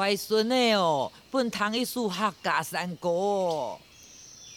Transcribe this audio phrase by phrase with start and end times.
[0.00, 3.76] 乖孙的哦，本堂一首客家山歌。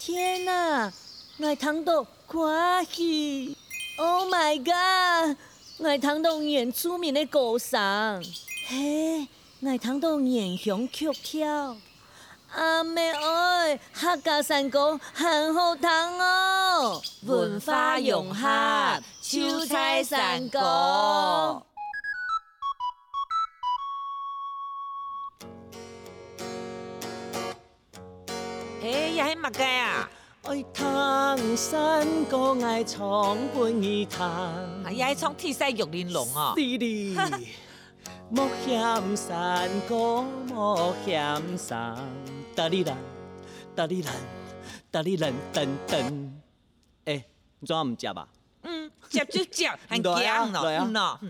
[0.00, 0.92] 天哪，
[1.38, 3.56] 我听到欢喜
[3.98, 5.36] ！Oh my god，
[5.78, 8.20] 我听到原住民的歌声，
[8.66, 9.28] 嘿，
[9.60, 11.76] 我听到原乡曲调。
[12.56, 21.62] 阿妹哎，客家山歌很好听哦，文化融合，秋菜山歌。
[28.90, 30.08] 哎，也系乜嘅啊？
[30.44, 34.26] 爱听山歌，爱唱半夜听。
[34.90, 36.54] 也系唱铁西玉玲珑啊！
[36.56, 37.16] 是的，
[38.30, 41.98] 莫嫌山歌，莫嫌山。
[42.56, 42.96] 哒哩啦，
[43.76, 44.10] 哒哩啦，
[44.90, 46.30] 哒哩啦，噔噔。
[47.04, 47.24] 哎，
[47.60, 48.26] 你怎么唔接吧？
[48.62, 51.20] 嗯，接就接，很强咯，嗯咯。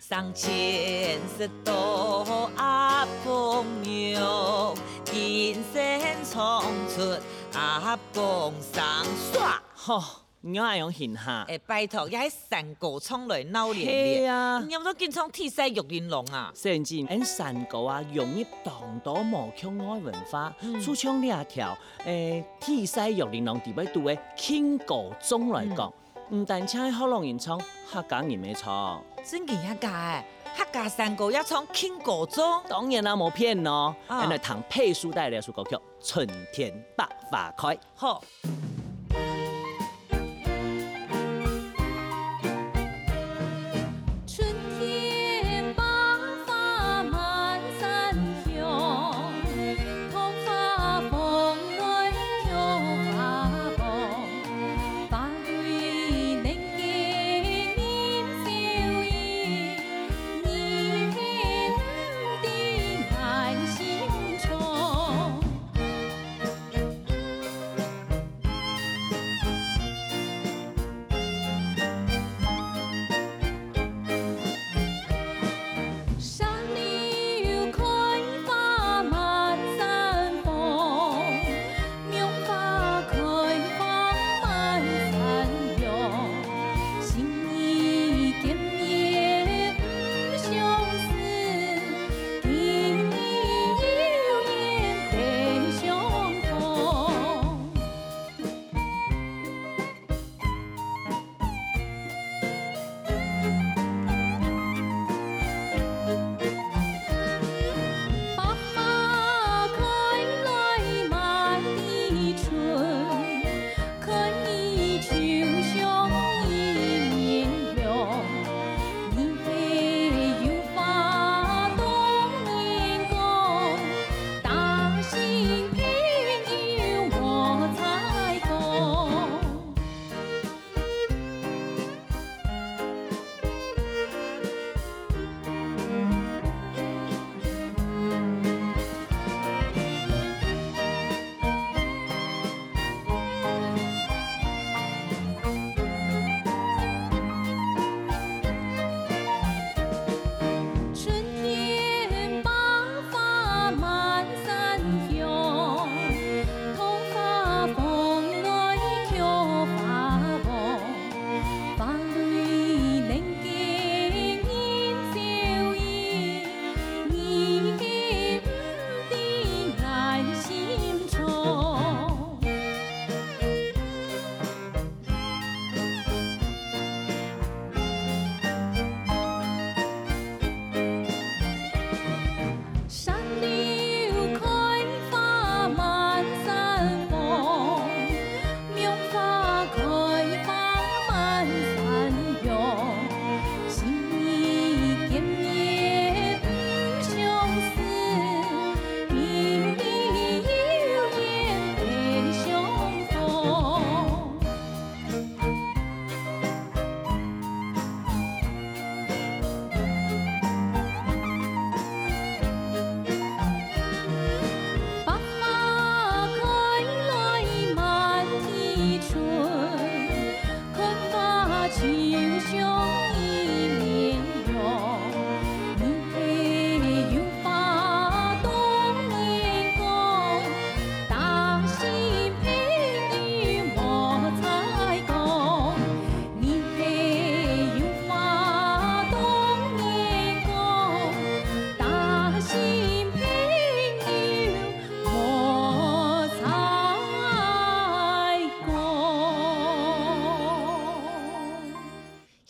[0.00, 4.72] 上前是多阿公庙，
[5.16, 7.18] 金线冲出
[7.54, 9.62] 阿公上耍。
[9.74, 10.02] 吼，
[10.42, 11.42] 你爱用闲下？
[11.48, 14.18] 诶，拜托，也喺山歌唱来闹连连。
[14.18, 16.52] 系啊，你有冇都见唱铁西玉玲珑啊？
[16.54, 25.90] 甚至因山歌啊，融入当多无腔爱文化，出唱呢一条，诶，铁西玉玲珑地位度嘅轻歌中来讲。
[26.30, 27.58] 唔但请好容易唱，
[27.90, 29.02] 客家人没唱。
[29.24, 30.24] 真嘅一家诶，
[30.56, 33.94] 客家山歌要唱庆歌中，当然啦，冇骗咯。
[34.08, 37.68] 原来唐佩书带来一首歌曲《春天百花开》。
[37.94, 38.22] 好。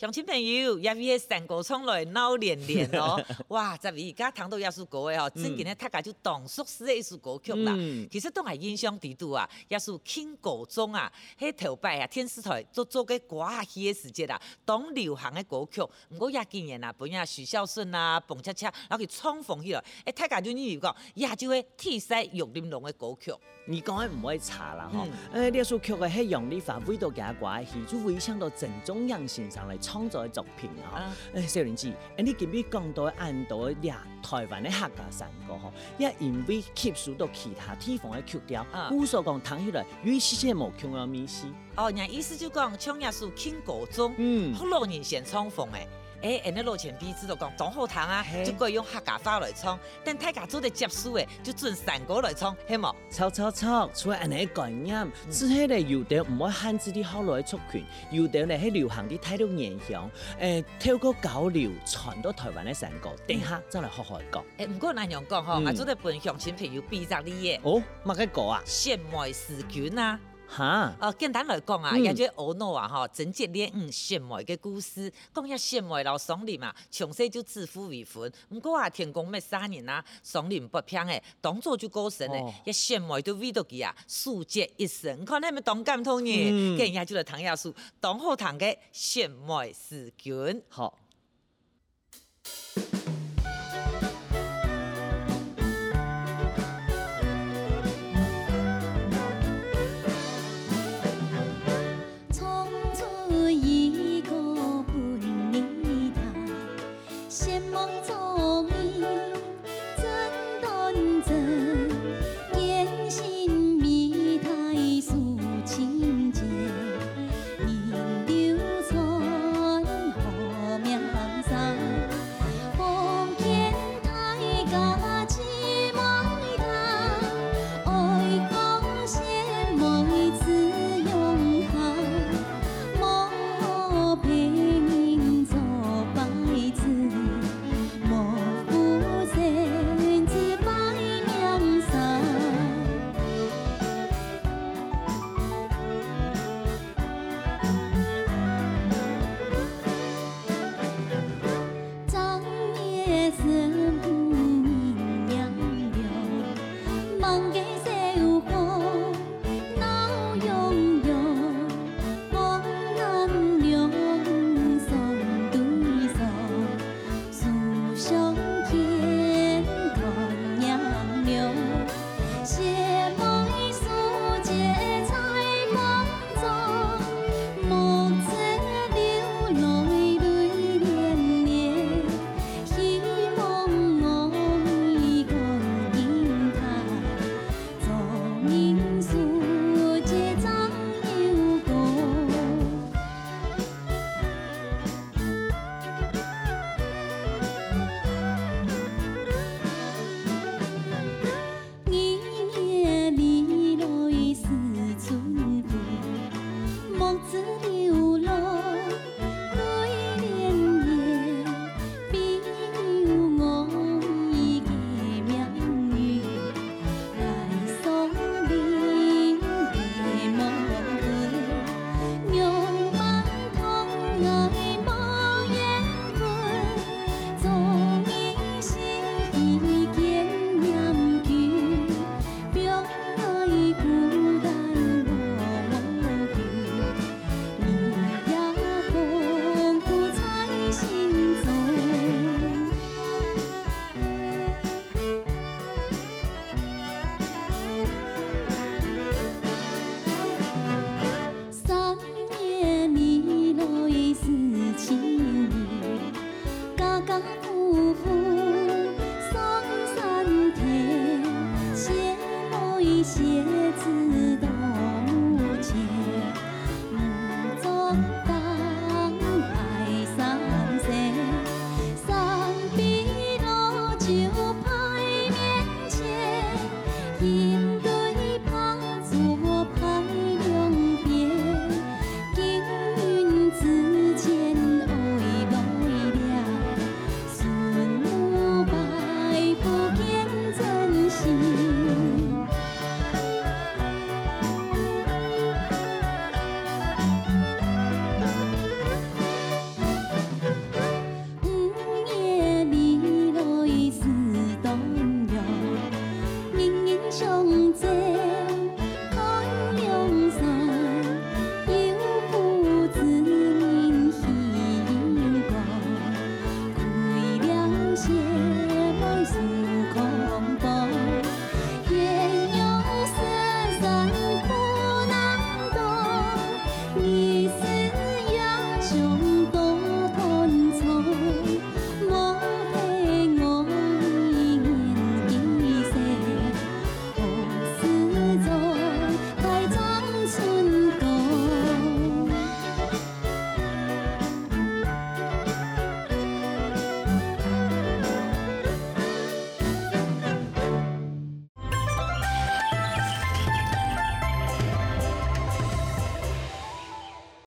[0.07, 3.21] 乡亲朋友也为三哥冲来闹连连哦。
[3.49, 7.73] 哇，十二家糖豆艺术歌的哦，真嘅咧，大家就当熟悉的一首歌曲啦。
[7.75, 15.81] 嗯、其实都系印象地度啊，也是庆国中啊，迄头摆啊，电视台做做个歌戏的时节啊，当流行嘅歌曲。
[16.15, 19.83] 唔过也今年啊，本啊徐孝顺啊，蹦恰恰，然后去唱红起来。
[20.05, 23.33] 诶，大家就呢如讲，也就会替晒玉玲珑嘅歌曲。
[23.69, 25.43] 你讲嘅唔可以查啦，嗬、嗯？
[25.43, 31.11] 诶，呢首曲嘅系杨丽华为到嘅歌戏，就会想到郑中央先生嚟创作嘅作品啊。
[31.33, 41.47] 诶、嗯，少年子，哎，你今日讲到按到俩台湾嘅客家山歌，吼，也因为吸收到其他地方嘅曲调，故所讲弹起来，与世界无共样意思。
[41.75, 45.87] 哦，人意思就讲唱也是听歌中，嗯，好多年先唱风诶。
[46.21, 49.77] 诶，人哋老前辈知道讲当好听啊，就可以用客家话来唱。
[50.03, 52.93] 但大家做得接受诶，就准山歌来唱，系冇？
[53.09, 60.09] 错错错，除了安尼概念，只系咧有啲唔会限制啲好来族群，有啲咧系流行啲态度影响。
[60.39, 64.43] 诶，透过交流传到台湾嘅山歌，等下再来学学讲。
[64.57, 67.59] 诶，唔过南阳讲吼，我做得本乡亲朋友比杂啲嘢。
[67.63, 68.61] 哦，乜嘅歌啊？
[68.65, 70.19] 血脉思眷啊！
[70.47, 90.97] 哈，呃，简单来讲啊，也就婀娜啊，哈，贞节恋嗯血脉嘅故事，讲下血脉老双林嘛，从小就自负为婚，唔过啊，天公咩三年啊，双林不平诶，当初就过神诶，一血脉都为到佢啊，素洁一生，看你咪当感动呢，跟人家就来谈下书，当好谈嘅血脉思眷，好。